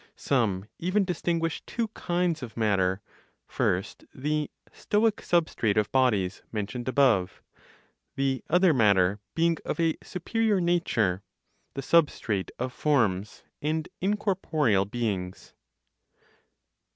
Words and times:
Some 0.15 0.65
even 0.79 1.05
distinguish 1.05 1.61
two 1.67 1.89
kinds 1.89 2.41
of 2.41 2.57
matter, 2.57 3.01
first, 3.45 4.03
the 4.15 4.49
(Stoic) 4.71 5.17
substrate 5.17 5.77
of 5.77 5.91
bodies, 5.91 6.41
mentioned 6.51 6.87
above; 6.87 7.43
the 8.15 8.43
other 8.49 8.73
matter 8.73 9.19
being 9.35 9.57
of 9.63 9.79
a 9.79 9.97
superior 10.01 10.59
nature, 10.59 11.21
the 11.75 11.83
substrate 11.83 12.49
of 12.57 12.73
forms 12.73 13.43
and 13.61 13.89
incorporeal 14.01 14.85
beings. 14.85 15.53